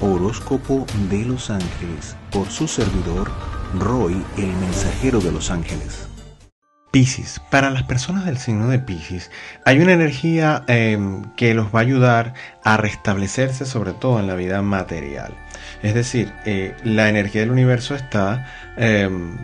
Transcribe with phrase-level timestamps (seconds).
[0.00, 3.30] Horóscopo de los Ángeles por su servidor
[3.78, 6.08] Roy, el mensajero de los ángeles.
[6.90, 9.30] Piscis, para las personas del signo de Piscis
[9.66, 12.34] hay una energía em, que los va a ayudar
[12.64, 15.34] a restablecerse sobre todo en la vida material.
[15.82, 19.36] Es decir, eh, la energía del universo está em,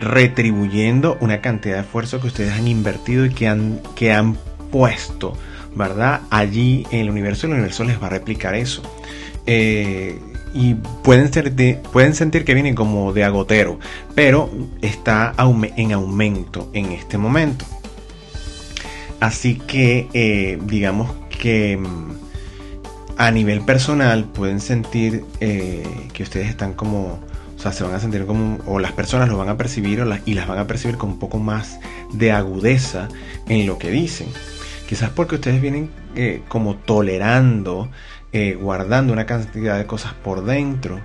[0.00, 4.36] retribuyendo una cantidad de esfuerzo que ustedes han invertido y que han, que han
[4.70, 5.36] puesto,
[5.74, 6.20] ¿verdad?
[6.30, 8.82] Allí en el universo, el universo les va a replicar eso.
[9.46, 10.18] Eh,
[10.52, 11.52] y pueden, ser
[11.92, 13.78] pueden sentir que viene como de agotero,
[14.14, 14.50] pero
[14.82, 15.34] está
[15.76, 17.64] en aumento en este momento.
[19.20, 22.12] Así que eh, digamos que mm,
[23.16, 27.20] a nivel personal pueden sentir eh, que ustedes están como,
[27.56, 30.34] o sea, se van a sentir como, o las personas lo van a percibir y
[30.34, 31.78] las van a percibir con un poco más
[32.12, 33.08] de agudeza
[33.46, 34.26] en lo que dicen.
[34.88, 35.90] Quizás porque ustedes vienen
[36.48, 37.88] como tolerando
[38.32, 41.00] eh, guardando una cantidad de cosas por dentro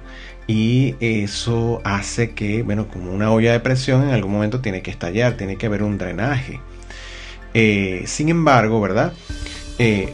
[0.48, 4.91] y eso hace que, bueno, como una olla de presión en algún momento tiene que
[4.91, 6.60] estallar, tiene que haber un drenaje.
[7.54, 9.14] Eh, sin embargo, ¿verdad?
[9.80, 10.14] Eh,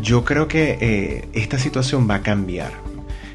[0.00, 2.70] yo creo que esta situación va a cambiar.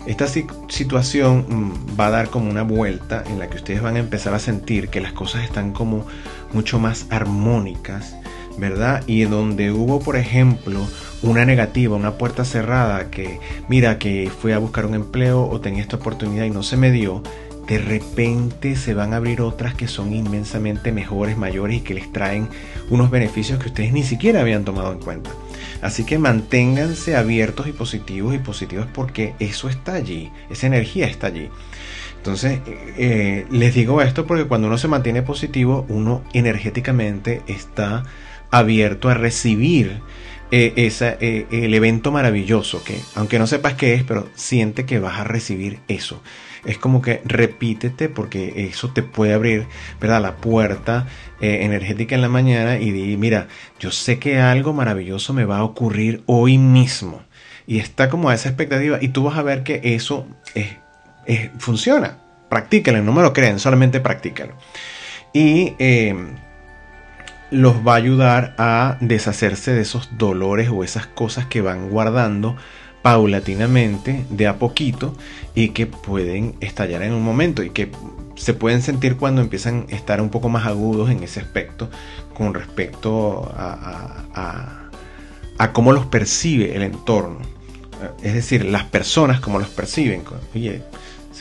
[0.08, 4.00] Esta situación mm, va a dar como una vuelta en la que ustedes van a
[4.00, 6.08] empezar a sentir que las cosas están como
[6.54, 8.16] mucho más armónicas,
[8.62, 9.04] ¿verdad?
[9.08, 10.88] Y donde hubo, por ejemplo,
[11.24, 15.82] una negativa, una puerta cerrada, que mira que fui a buscar un empleo o tenía
[15.82, 17.24] esta oportunidad y no se me dio,
[17.68, 22.14] de repente se van a abrir otras que son inmensamente mejores, mayores y que les
[22.14, 22.50] traen
[22.92, 25.32] unos beneficios que ustedes ni siquiera habían tomado en cuenta.
[25.82, 31.28] Así que manténganse abiertos y positivos y positivos porque eso está allí, esa energía está
[31.28, 31.50] allí.
[32.18, 38.04] Entonces, eh, les digo esto porque cuando uno se mantiene positivo, uno energéticamente está
[38.52, 40.02] abierto a recibir
[40.54, 45.18] eh, eh, el evento maravilloso, que aunque no sepas qué es, pero siente que vas
[45.18, 46.22] a recibir eso.
[46.66, 49.66] Es como que repítete porque eso te puede abrir,
[50.02, 50.22] ¿verdad?
[50.22, 51.08] La puerta
[51.40, 53.48] eh, energética en la mañana y di, mira,
[53.80, 57.24] yo sé que algo maravilloso me va a ocurrir hoy mismo.
[57.66, 60.68] Y está como a esa expectativa y tú vas a ver que eso es,
[61.60, 62.18] funciona.
[62.50, 64.56] Practícalo, no me lo creen, solamente practícalo.
[65.34, 65.74] Y
[67.52, 72.56] los va a ayudar a deshacerse de esos dolores o esas cosas que van guardando
[73.02, 75.16] paulatinamente, de a poquito,
[75.54, 77.92] y que pueden estallar en un momento y que
[78.36, 81.90] se pueden sentir cuando empiezan a estar un poco más agudos en ese aspecto
[82.34, 84.90] con respecto a,
[85.74, 87.40] cómo los percibe el entorno.
[88.24, 90.24] Es decir, las personas como los perciben.
[90.56, 90.82] Oye,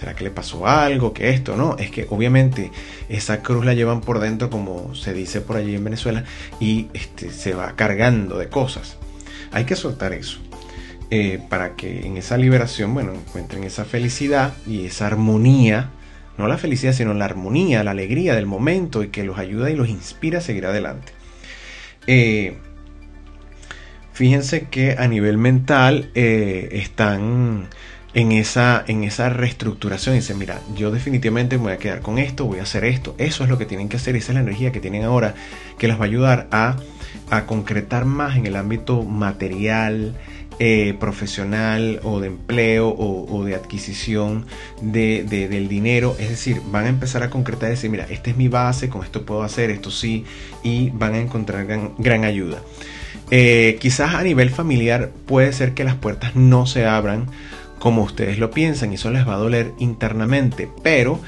[0.01, 1.13] ¿Será que le pasó algo?
[1.13, 1.59] ¿Que esto?
[1.59, 2.71] No, es que obviamente
[3.11, 6.25] esa cruz la llevan por dentro, como se dice por allí en Venezuela,
[6.59, 8.97] y este, se va cargando de cosas.
[9.53, 10.39] Hay que soltar eso.
[11.11, 15.91] Eh, para que en esa liberación, bueno, encuentren esa felicidad y esa armonía,
[16.39, 19.77] no la felicidad, sino la armonía, la alegría del momento y que los ayuda y
[19.77, 21.13] los inspira a seguir adelante.
[22.07, 22.57] Eh,
[24.15, 27.69] fíjense que a nivel mental eh, están
[28.15, 30.15] en esa, en esa reestructuración.
[30.15, 33.15] Dicen, mira, yo definitivamente me voy a quedar con esto, voy a hacer esto.
[33.19, 35.35] Eso es lo que tienen que hacer, esa es la energía que tienen ahora,
[35.79, 36.77] que les va a ayudar a,
[37.47, 40.17] concretar más en el ámbito material,
[40.59, 44.47] eh, profesional o de empleo o, de adquisición
[44.83, 46.17] de, del dinero.
[46.19, 49.05] Es decir, van a empezar a concretar y decir, mira, esta es mi base, con
[49.05, 50.25] esto puedo hacer, esto sí,
[50.65, 51.67] y van a encontrar
[51.99, 52.59] gran, ayuda.
[53.31, 57.27] Eh, quizás a nivel familiar puede ser que las puertas no se abran
[57.81, 61.19] como ustedes lo piensan y eso les va a doler internamente, pero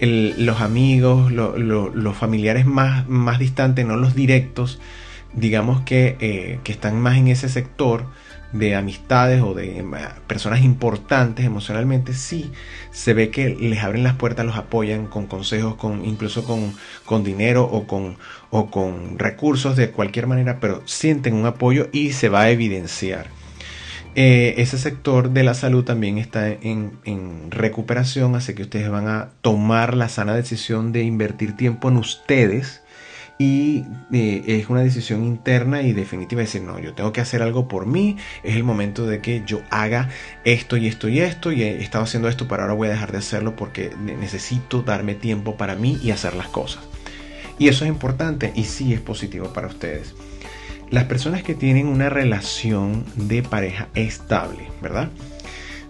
[0.00, 4.80] los amigos, los familiares más, más distantes, no los directos,
[5.34, 8.06] digamos que, eh, que están más en ese sector
[8.52, 9.84] de amistades o de
[10.26, 12.50] personas importantes emocionalmente, sí
[12.90, 16.72] se ve que les abren las puertas, los apoyan con consejos, con, incluso con,
[17.04, 18.16] con dinero o con,
[18.50, 23.37] o con recursos de cualquier manera, pero sienten un apoyo y se va a evidenciar.
[24.20, 26.98] Eh, ese sector de la salud también está en,
[27.50, 32.82] recuperación, así que ustedes van a tomar la sana decisión de invertir tiempo en ustedes
[33.38, 37.68] y eh, es una decisión interna y definitiva decir, no, yo tengo que hacer algo
[37.68, 40.08] por mí, es el momento de que yo haga
[40.44, 43.12] esto y esto y esto y he estado haciendo esto, pero ahora voy a dejar
[43.12, 46.82] de hacerlo porque necesito darme tiempo para mí y hacer las cosas.
[47.56, 50.12] Y eso es importante y sí es positivo para ustedes
[50.90, 55.10] las personas que tienen una relación de pareja estable, ¿verdad?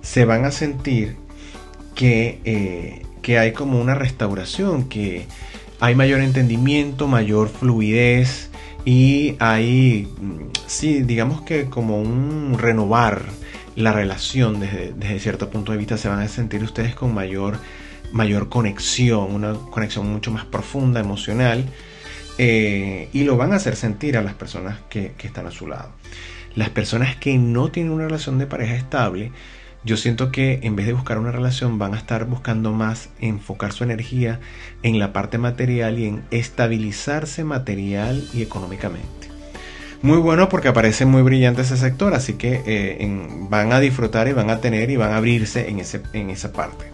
[0.03, 1.17] Se van a sentir
[1.95, 5.27] que, eh, que hay como una restauración, que
[5.81, 8.51] hay mayor entendimiento, mayor fluidez
[8.85, 13.23] y hay, mm, sí, digamos que como un renovar
[13.77, 17.59] la relación desde, desde, cierto punto de vista, se van a sentir ustedes con mayor,
[18.13, 21.65] mayor conexión, una conexión mucho más profunda, emocional,
[22.39, 25.91] eh, y lo van a hacer sentir a las personas que, están a su lado.
[26.55, 29.33] Las personas que no tienen una relación de pareja estable,
[29.85, 33.73] yo siento que en vez de buscar una relación van a estar buscando más enfocar
[33.73, 34.41] su energía
[34.83, 39.29] en la parte material y en estabilizarse material y económicamente.
[40.01, 44.33] Muy bueno porque aparece muy brillante ese sector, así que eh, van a disfrutar y
[44.33, 46.87] van a tener y van a abrirse en, ese, en esa parte.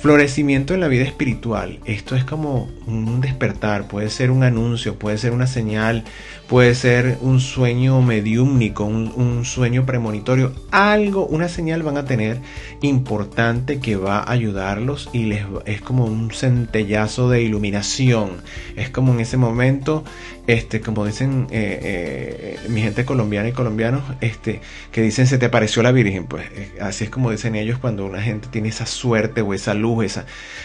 [0.00, 1.78] Florecimiento en la vida espiritual.
[1.84, 6.04] Esto es como un despertar, puede ser un anuncio, puede ser una señal,
[6.50, 10.52] puede ser un sueño mediúmnico, un, sueño premonitorio.
[10.72, 12.40] Algo, una señal van a tener
[12.82, 18.42] importante que va a ayudarlos y les es como un centellazo de iluminación.
[18.74, 20.02] Es como en ese momento,
[20.48, 24.60] este, como dicen eh, eh, mi gente colombiana y colombianos, este,
[24.90, 26.26] que dicen se te apareció la Virgen.
[26.26, 29.74] Pues eh, así es como dicen ellos cuando una gente tiene esa suerte o esa
[29.74, 30.00] luz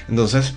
[0.09, 0.55] entonces,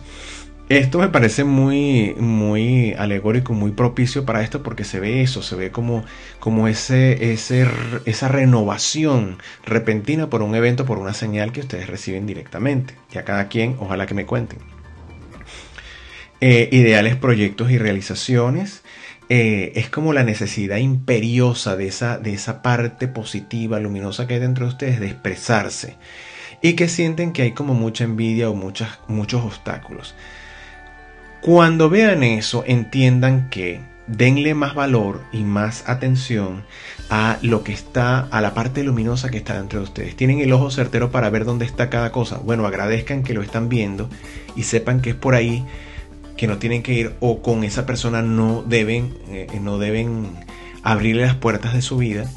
[0.69, 5.57] esto me parece muy, muy alegórico, muy propicio para esto porque se ve eso, se
[5.57, 6.05] ve como,
[6.41, 7.67] como ese, ese,
[8.05, 12.95] esa renovación repentina por un evento, por una señal que ustedes reciben directamente.
[13.13, 14.59] Y a cada quien, ojalá que me cuenten.
[16.41, 18.83] Eh, ideales, proyectos y realizaciones.
[19.31, 24.41] Eh, es como la necesidad imperiosa de esa, de esa parte positiva, luminosa que hay
[24.41, 25.97] dentro de ustedes de expresarse
[26.63, 30.15] y que sienten que hay como mucha envidia o muchas, muchos obstáculos.
[31.41, 36.65] Cuando vean eso, entiendan que denle más valor y más atención
[37.11, 40.17] a lo que está, a la parte luminosa que está dentro de ustedes.
[40.17, 42.39] Tienen el ojo certero para ver dónde está cada cosa.
[42.39, 44.09] Bueno, agradezcan que lo están viendo
[44.57, 45.65] y sepan que es por ahí
[46.37, 50.31] que no tienen que ir o con esa persona no deben, eh, no deben
[50.83, 52.31] abrirle las puertas de su vida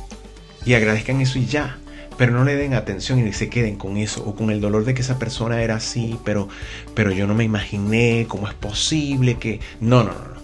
[0.66, 1.78] y agradezcan eso y ya
[2.18, 4.94] pero no le den atención y se queden con eso o con el dolor de
[4.94, 6.50] que esa persona era así, pero,
[6.94, 9.60] pero yo no me imaginé cómo es posible que...
[9.80, 10.42] No, no, no, no.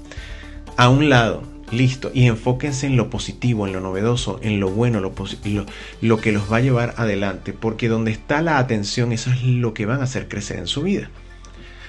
[0.77, 4.99] A un lado, listo, y enfóquense en lo positivo, en lo novedoso, en lo bueno,
[4.99, 5.65] lo, lo,
[6.01, 9.73] lo que los va a llevar adelante, porque donde está la atención, eso es lo
[9.73, 11.09] que van a hacer crecer en su vida,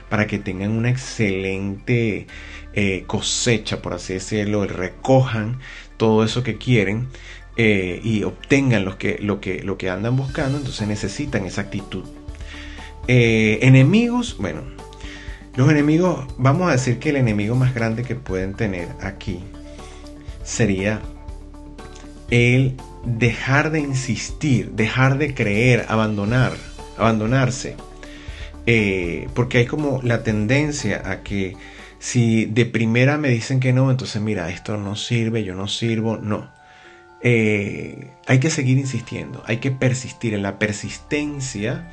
[0.08, 2.26] para que tengan una excelente
[2.72, 5.58] eh, cosecha, por así decirlo, recojan
[5.96, 7.08] todo eso que quieren
[7.60, 12.04] eh, y obtengan lo que, lo, que, lo que andan buscando, entonces necesitan esa actitud.
[13.08, 14.62] Eh, enemigos, bueno,
[15.56, 19.40] los enemigos, vamos a decir que el enemigo más grande que pueden tener aquí
[20.44, 21.02] sería
[22.30, 26.52] el dejar de insistir, dejar de creer, abandonar,
[26.96, 27.74] abandonarse.
[28.66, 31.56] Eh, porque hay como la tendencia a que
[31.98, 36.18] si de primera me dicen que no, entonces mira, esto no sirve, yo no sirvo,
[36.18, 36.56] no.
[37.20, 40.34] Eh, hay que seguir insistiendo, hay que persistir.
[40.34, 41.88] En la persistencia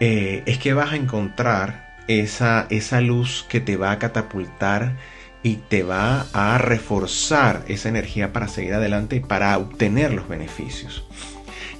[0.00, 4.96] eh, es que vas a encontrar esa, esa luz que te va a catapultar
[5.42, 11.04] y te va a reforzar esa energía para seguir adelante y para obtener los beneficios.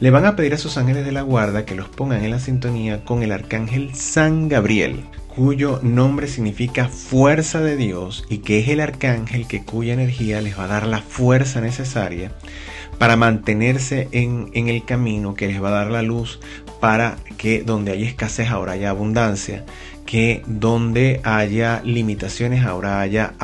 [0.01, 2.41] Le van a pedir a sus ángeles de la guarda que los pongan en la
[2.41, 5.05] sintonía con el arcángel San Gabriel
[5.35, 10.59] cuyo nombre significa fuerza de Dios y que es el arcángel que cuya energía les
[10.59, 12.33] va a dar la fuerza necesaria
[12.99, 16.39] para mantenerse en, el camino, que les va a dar la luz
[16.81, 19.65] para que donde hay escasez ahora haya abundancia,
[20.07, 23.35] que donde haya limitaciones ahora haya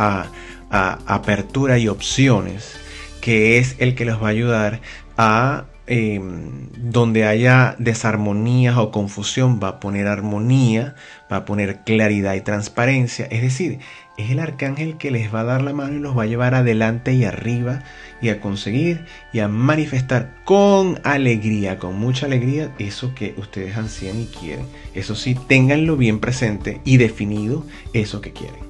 [0.71, 2.79] apertura y opciones,
[3.21, 4.81] que es el que les va a ayudar
[5.17, 10.95] a Em, donde haya desarmonías o confusión, va a poner armonía,
[11.33, 13.25] va a poner claridad y transparencia.
[13.31, 13.79] Es decir,
[14.19, 16.55] es el arcángel que les va a dar la mano y los va a llevar
[16.55, 17.85] adelante y arriba
[18.21, 24.21] y a conseguir y a manifestar con alegría, con mucha alegría, eso que ustedes ansían
[24.21, 24.67] y quieren.
[24.95, 27.65] Eso sí, ténganlo bien presente y definido
[27.95, 28.61] eso que quieren.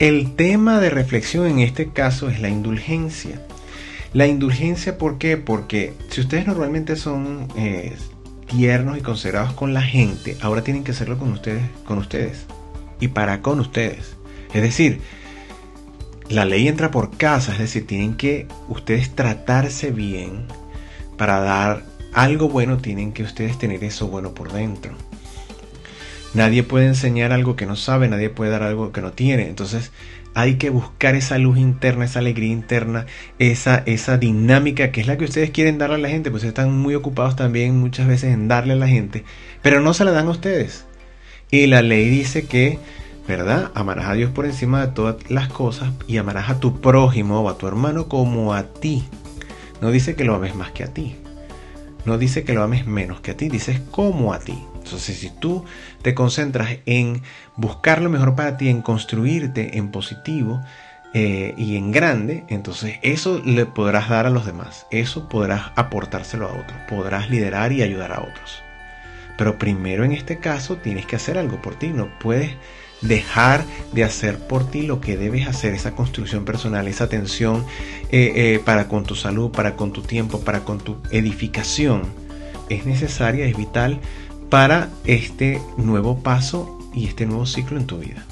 [0.00, 3.40] El tema de reflexión en este caso es la indulgencia.
[4.14, 5.38] La indulgencia, ¿por qué?
[5.38, 7.96] Porque si ustedes normalmente son eh,
[8.46, 12.44] tiernos y considerados con la gente, ahora tienen que hacerlo con ustedes, con ustedes
[13.00, 14.16] y para con ustedes.
[14.52, 15.00] Es decir,
[16.28, 20.46] la ley entra por casa, es decir, tienen que ustedes tratarse bien
[21.16, 24.92] para dar algo bueno, tienen que ustedes tener eso bueno por dentro.
[26.34, 29.48] Nadie puede enseñar algo que no sabe, nadie puede dar algo que no tiene.
[29.48, 29.90] Entonces,
[30.34, 33.06] hay que buscar esa luz interna, esa alegría interna,
[33.38, 36.72] esa, esa dinámica que es la que ustedes quieren darle a la gente, pues están
[36.72, 39.24] muy ocupados también muchas veces en darle a la gente,
[39.62, 40.86] pero no se la dan a ustedes.
[41.50, 42.78] Y la ley dice que,
[43.28, 43.70] ¿verdad?
[43.74, 47.48] Amarás a Dios por encima de todas las cosas y amarás a tu prójimo o
[47.50, 49.04] a tu hermano como a ti.
[49.82, 51.16] No dice que lo ames más que a ti.
[52.06, 54.58] No dice que lo ames menos que a ti, dices como a ti.
[54.92, 55.64] Entonces, si tú
[56.02, 57.22] te concentras en
[57.56, 60.60] buscar lo mejor para ti, en construirte en positivo
[61.14, 64.86] eh, y en grande, entonces eso le podrás dar a los demás.
[64.90, 66.78] Eso podrás aportárselo a otros.
[66.90, 68.62] Podrás liderar y ayudar a otros.
[69.38, 71.88] Pero primero en este caso tienes que hacer algo por ti.
[71.88, 72.50] No puedes
[73.00, 77.64] dejar de hacer por ti lo que debes hacer, esa construcción personal, esa atención
[78.10, 82.02] eh, eh, para con tu salud, para con tu tiempo, para con tu edificación.
[82.68, 84.00] Es necesaria, es vital
[84.52, 88.26] para este nuevo paso y este nuevo ciclo en tu vida.